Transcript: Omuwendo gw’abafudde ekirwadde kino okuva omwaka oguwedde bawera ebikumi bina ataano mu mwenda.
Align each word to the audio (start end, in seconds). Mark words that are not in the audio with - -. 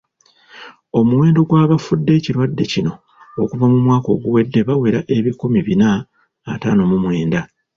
Omuwendo 0.99 1.39
gw’abafudde 1.49 2.11
ekirwadde 2.19 2.63
kino 2.71 2.91
okuva 3.41 3.65
omwaka 3.71 4.07
oguwedde 4.15 4.59
bawera 4.67 4.99
ebikumi 5.17 5.59
bina 5.67 5.89
ataano 6.53 6.81
mu 6.91 6.97
mwenda. 7.03 7.41